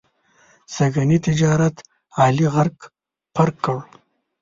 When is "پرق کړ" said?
3.33-3.77